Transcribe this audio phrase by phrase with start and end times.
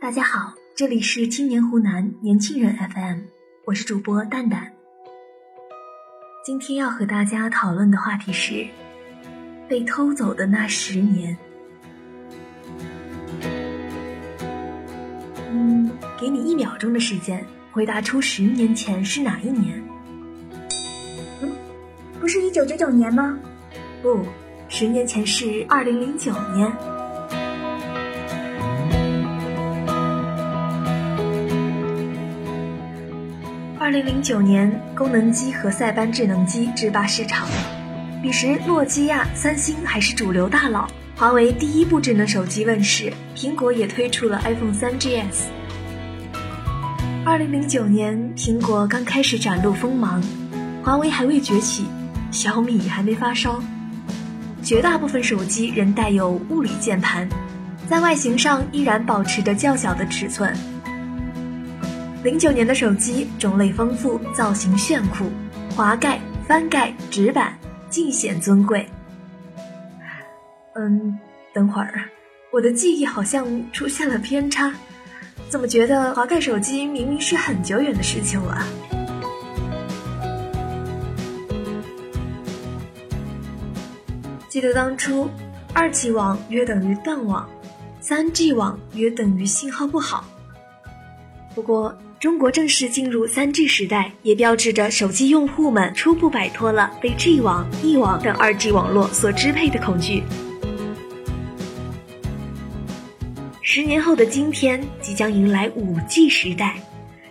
[0.00, 3.18] 大家好，这里是青年湖南年轻人 FM，
[3.64, 4.72] 我是主播蛋蛋。
[6.44, 8.64] 今天要和大家讨论的话题是
[9.68, 11.36] 被偷走的那十年。
[15.50, 19.82] 嗯，给你一秒钟的时间，回答出十年前是哪一年？
[21.42, 21.50] 嗯，
[22.20, 23.36] 不是一九九九年吗？
[24.00, 24.24] 不，
[24.68, 26.72] 十年前是二零零九年。
[33.88, 37.48] 二零零九年，功能机和塞班智能机制霸市场。
[38.22, 45.44] 彼时，诺基亚、三星还是主流大佬，华为第一部智能手机问世，苹果也推出了 iPhone 三 GS。
[47.24, 50.22] 二零零九年，苹果刚开始展露锋芒，
[50.84, 51.86] 华为还未崛起，
[52.30, 53.58] 小米还没发烧。
[54.62, 57.26] 绝大部分手机仍带有物理键盘，
[57.88, 60.54] 在外形上依然保持着较小的尺寸。
[62.24, 65.30] 零九年的手机种类丰富，造型炫酷，
[65.76, 67.56] 滑盖、翻盖、直板，
[67.88, 68.84] 尽显尊贵。
[70.74, 71.16] 嗯，
[71.54, 72.04] 等会儿，
[72.50, 74.74] 我的记忆好像出现了偏差，
[75.48, 78.66] 怎么觉得滑盖手机明明是很久远的事情了？
[84.48, 85.30] 记得当初，
[85.72, 87.48] 二 G 网约等于断网，
[88.00, 90.24] 三 G 网约等于信号不好。
[91.54, 100.24] 不过，中国正式进入三 G 时代，也标志着手机用户们初步摆脱了被 G 网、E 网等二 G 网络所支配的恐惧。
[103.62, 106.82] 十年后的今天，即将迎来五 G 时代，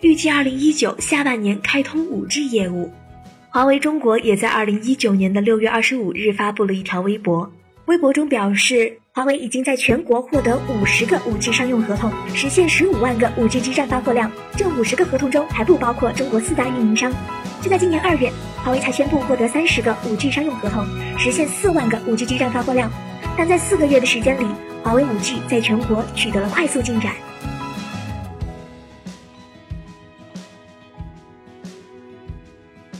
[0.00, 2.90] 预计二零一九下半年开通五 G 业务。
[3.50, 7.52] 华为中国也在二零一九年的六月二十五日发布了一条微博，
[7.84, 8.99] 微博中表示。
[9.12, 14.30] 华为已经在全国获得五十个五 G 商用合同，实现十五万个五 G 基站发货量。
[14.56, 17.12] 这五十个合同中还不包括中国四大运营商。
[17.60, 18.30] 就在今年二月，
[18.62, 20.86] 华为才宣布获得三十个五 G 商用合同，
[21.18, 22.88] 实现四万个五 G 基站发货量。
[23.36, 24.46] 但在四个月的时间里，
[24.84, 27.12] 华为五 G 在全国取得了快速进展。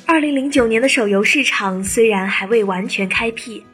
[0.06, 3.65] 二零零九年的手游市场虽然还未完全开辟。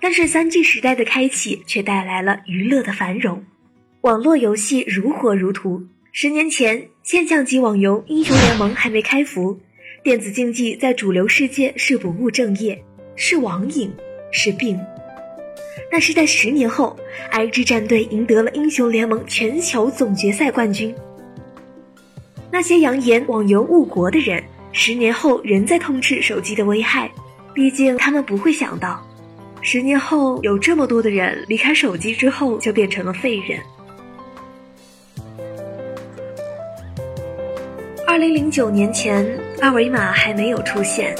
[0.00, 3.44] 但是三 G 时代的开启却带来了娱乐的繁荣，
[4.02, 5.82] 网络游戏如火如荼。
[6.12, 9.58] 十年前，现象级网游《英雄联盟》还没开服，
[10.02, 12.80] 电子竞技在主流世界是不务正业，
[13.16, 13.92] 是网瘾，
[14.30, 14.78] 是病。
[15.90, 16.96] 但是在十年后
[17.32, 20.94] ，IG 战队赢得了英雄联盟全球总决赛冠军。
[22.50, 24.42] 那些扬言网游误国的人，
[24.72, 27.10] 十年后仍在痛斥手机的危害，
[27.52, 29.04] 毕竟他们不会想到。
[29.60, 33.60] 十年后，有这么多的人离开手机之后就变成了废人。
[38.06, 41.14] 二零零九年前，二维码还没有出现，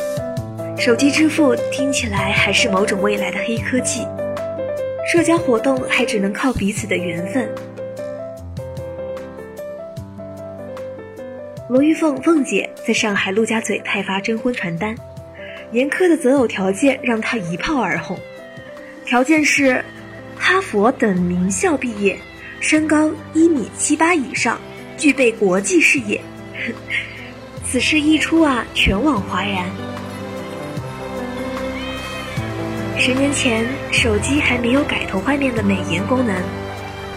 [0.78, 4.06] 手机支付听起来还是某种未来的黑科技，
[5.12, 7.49] 社交活动还只能靠彼此的缘分。
[11.69, 14.97] 罗玉凤凤姐在上海陆家嘴派发征婚传单。
[15.73, 18.19] 严苛的择偶条件让他一炮而红，
[19.05, 19.84] 条件是
[20.34, 22.17] 哈佛等名校毕业，
[22.59, 24.59] 身高一米七八以上，
[24.97, 26.19] 具备国际视野。
[27.71, 29.67] 此事一出啊，全网哗然。
[32.97, 36.35] 十年前，手机还没有改头换面的美颜功能，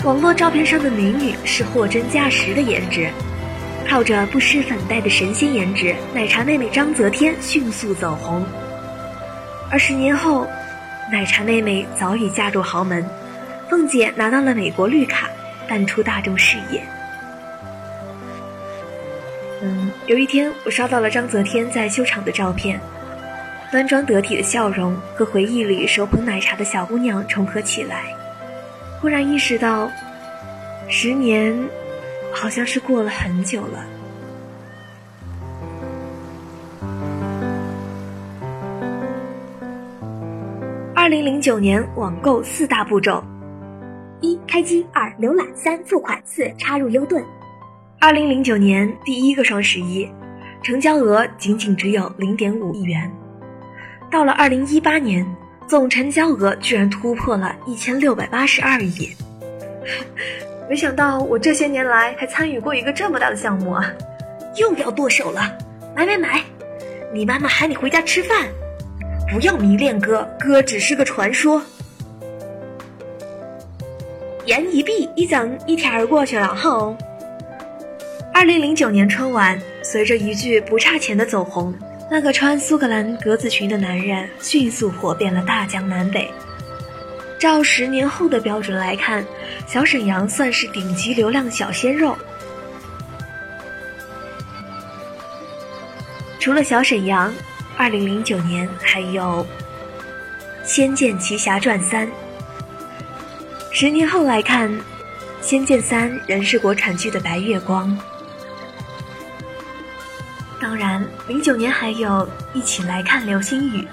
[0.04, 3.10] 网络照片上的美女是货真价实的颜值。
[3.92, 8.42] 靠着不施粉黛的神仙颜值，奶茶妹妹张泽天迅速走红。
[9.70, 10.48] 而十年后，
[11.12, 13.06] 奶茶妹妹早已嫁入豪门，
[13.70, 15.28] 凤姐拿到了美国绿卡，
[15.68, 16.82] 淡出大众视野。
[19.62, 22.80] 嗯，有一天我刷到了张泽天在秀场的照片，
[23.74, 28.06] 端庄得体的笑容和回忆里手捧奶茶的小姑娘重合起来，
[29.02, 29.92] 忽然意识到，
[30.88, 31.54] 十年。
[32.42, 33.86] 好像是过了很久了。
[40.96, 43.24] 二零零九年网购四大步骤：
[44.22, 47.24] 一、开机；二、浏览；三、付款；四、插入优盾。
[48.00, 50.10] 二零零九年第一个双十一，
[50.64, 53.12] 成交额仅仅只有零点五亿元。
[54.10, 55.24] 到了二零一八年，
[55.68, 59.16] 总成交额居然突破了一千六百八十二亿。
[60.72, 63.94] 没想到我这些年来还参与过一个这么大的项目啊！
[64.56, 65.42] 又要剁手了，
[65.94, 66.42] 买买买！
[67.14, 68.48] 你妈妈喊你回家吃饭，
[69.30, 71.62] 不要迷恋哥，哥只是个传说。
[74.46, 76.56] 眼一闭一睁，一天儿过去了。
[76.56, 76.96] 吼！
[78.34, 81.74] 二零零九年春晚，随着一句不差钱的走红，
[82.10, 86.32] 那个穿苏格兰格子裙的男人迅速火遍了大江南北。
[87.42, 89.26] 照十年后的标准来看，
[89.66, 92.16] 小沈阳算是顶级流量小鲜肉。
[96.40, 97.34] 除了小沈阳，
[97.76, 99.44] 二零零九年还有
[100.68, 102.08] 《仙剑奇侠传三》。
[103.72, 104.70] 十年后来看，
[105.42, 107.98] 《仙剑三》仍是国产剧的白月光。
[110.60, 113.88] 当然，零九年还有一起来看流星雨。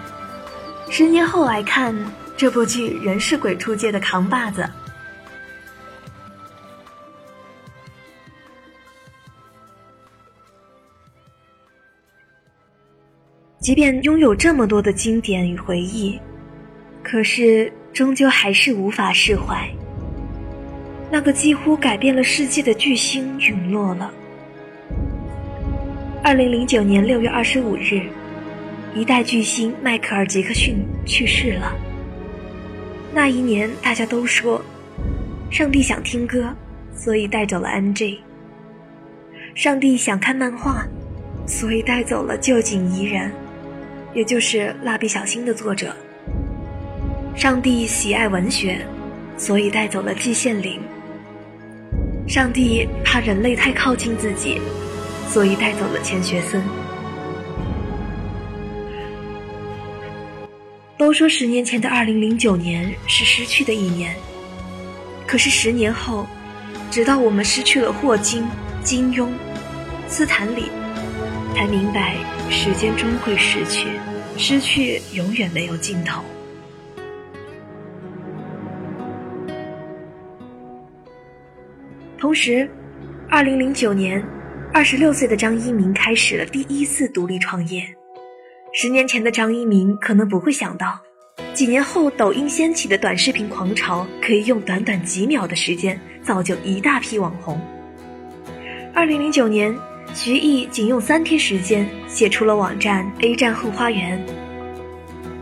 [0.90, 1.96] 十年后来看，
[2.38, 4.64] 这部剧仍是鬼畜界的扛把子。
[13.58, 16.16] 即便拥有这么多的经典与回忆，
[17.02, 19.68] 可是终究还是无法释怀。
[21.10, 24.12] 那个几乎改变了世界的巨星陨落了。
[26.22, 28.00] 二零零九年六月二十五日，
[28.94, 31.87] 一代巨星迈克尔·杰克逊去世了。
[33.12, 34.62] 那一年，大家都说，
[35.50, 36.54] 上帝想听歌，
[36.94, 38.18] 所以带走了 N.J.；
[39.54, 40.86] 上帝想看漫画，
[41.46, 43.32] 所以带走了旧井宜人，
[44.14, 45.88] 也就是《蜡笔小新》的作者；
[47.34, 48.86] 上帝喜爱文学，
[49.36, 50.78] 所以带走了季羡林。
[52.26, 54.60] 上帝怕人类太靠近自己，
[55.28, 56.62] 所以带走了钱学森。
[60.98, 64.16] 都说十年前的二零零九年是失去的一年，
[65.28, 66.26] 可是十年后，
[66.90, 68.44] 直到我们失去了霍金、
[68.82, 69.28] 金庸、
[70.08, 70.64] 斯坦李，
[71.54, 72.16] 才明白
[72.50, 73.86] 时间终会逝去，
[74.36, 76.20] 失去永远没有尽头。
[82.18, 82.68] 同时，
[83.30, 84.20] 二零零九年，
[84.74, 87.97] 二十六岁的张一鸣开始了第一次独立创业。
[88.80, 91.00] 十年前的张一鸣可能不会想到，
[91.52, 97.60] 几年后抖音掀起的短视频狂潮，可以用短短几秒的时间造就一大批网红。
[98.94, 99.76] 二零零九年，
[100.14, 104.24] 徐艺仅用三天时间写出了网站 A 站后花园。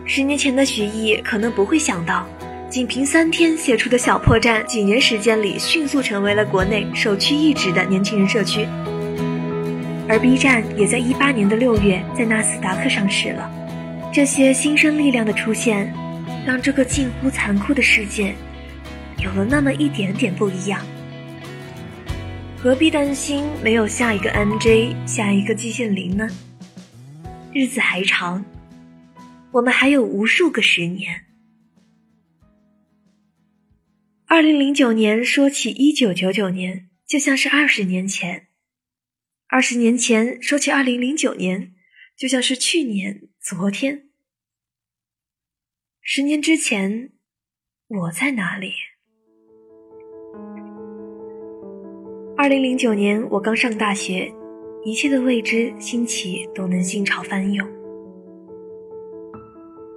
[0.07, 2.27] 十年前的徐艺可能不会想到。
[2.71, 8.67] 仅凭三天写出的小破站，几年时间里迅速成为了国内首屈一指的年轻人社区。
[10.09, 13.51] 而 B 站也在一八年的六月在纳斯达克上市了。
[14.13, 15.93] 这些新生力量的出现，
[16.47, 18.35] 让这个近乎残酷的世界
[19.19, 20.81] 有了那么一点点不一样。
[22.57, 26.29] 何必担心没有下一个 MJ，下一个季羡林呢？
[27.53, 28.45] 日子还长，
[29.53, 31.23] 我们还有无数个十年。
[34.27, 38.41] 二零零九年说起一九九九年，就像是二十年前；
[39.49, 41.73] 二十年前说起二零零九年，
[42.17, 44.09] 就像是去年、昨天。
[46.03, 47.13] 十年之前，
[47.87, 48.73] 我在哪里？
[52.37, 54.33] 二零零九年，我刚上大学，
[54.85, 57.67] 一切的未知、新奇都能心潮翻涌。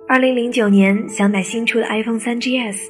[0.07, 2.87] 二零零九年，想买新出的 iPhone 三 GS。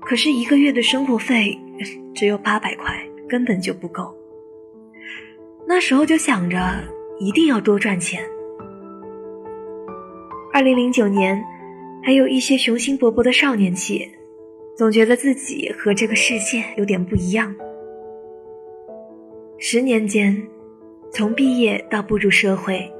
[0.00, 1.56] 可是一个月的生活费
[2.12, 4.15] 只有八百块，根本就不够。
[5.68, 6.58] 那时候就想着
[7.18, 8.22] 一定要多赚钱。
[10.52, 11.44] 二零零九年，
[12.02, 14.10] 还有一些雄心勃勃的少年气，
[14.76, 17.54] 总觉得自己和这个世界有点不一样。
[19.58, 20.40] 十年间，
[21.12, 22.90] 从毕业到步入社会，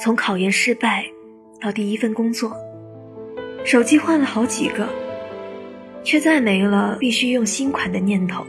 [0.00, 1.04] 从考研失败
[1.60, 2.52] 到第一份工作，
[3.64, 4.88] 手机换了好几个。
[6.04, 8.46] 却再没了必须用新款的念头，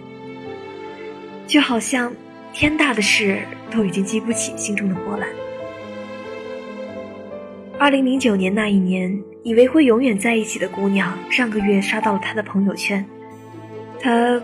[1.45, 2.13] 就好像
[2.59, 3.39] 天大的事
[3.71, 5.29] 都已经激不起心中的波澜。
[7.77, 13.05] 二零零九年那一年，以为会永远在一起的姑娘，上个月刷到了他的朋友圈，
[14.01, 14.41] 他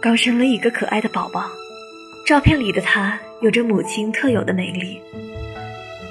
[0.00, 1.44] 刚生了一个可爱的宝宝，
[2.26, 4.98] 照片里的他有着母亲特有的美丽，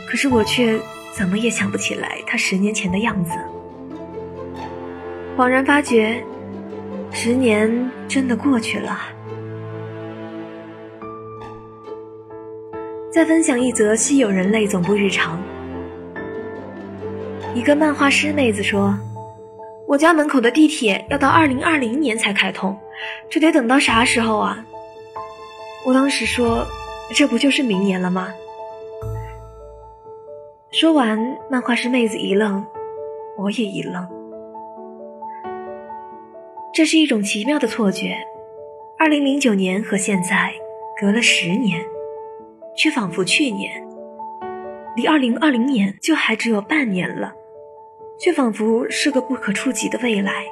[0.07, 0.79] 可是我却
[1.17, 3.31] 怎么也想不起来他十年前的样子。
[5.35, 6.23] 恍然发觉，
[7.11, 9.01] 十年真的过去了。
[13.11, 15.37] 再分享一则稀有人类总部日常。
[17.53, 18.97] 一个漫画师妹子说
[19.85, 22.77] ：“我家门口的地铁要到二零二零年才开通，
[23.29, 24.65] 这得等到啥时候啊？”
[25.85, 26.65] 我当时说
[27.13, 28.33] ：“这不就是明年了吗？”
[30.71, 32.65] 说完，漫画师妹子一愣，
[33.37, 34.07] 我也一愣。
[36.73, 38.15] 这是一种奇妙的错觉。
[38.97, 40.53] 二零零九年和现在
[41.01, 41.83] 隔了十年，
[42.75, 43.69] 却仿佛去年；
[44.95, 47.33] 离二零二零年就还只有半年了，
[48.19, 50.45] 却仿佛是个不可触及的未来。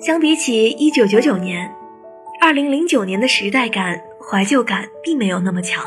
[0.00, 1.72] 相比起一九九九年，
[2.40, 5.84] 二零零九年的时代感、怀旧感并没有那么强。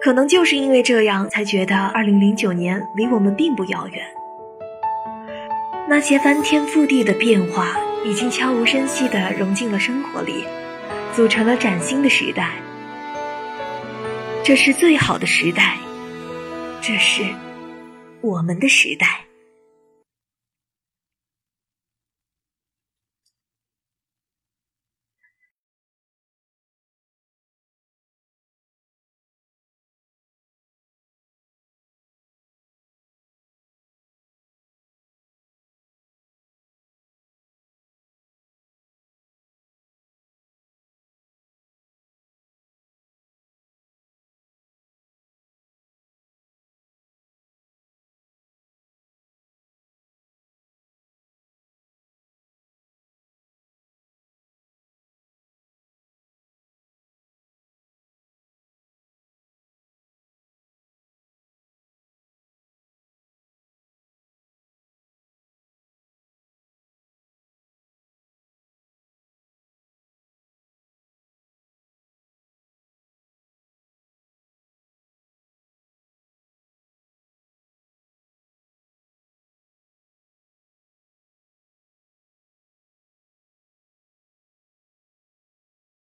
[0.00, 4.02] 可能就是因为这样，才觉得二零零九年离我们并不遥远。
[5.88, 10.44] 那些翻天覆地的变化，已经悄无声息地融进了生活里，
[11.12, 12.52] 组成了崭新的时代。
[14.48, 15.76] 这是最好的时代，
[16.80, 17.22] 这是
[18.22, 19.27] 我们的时代。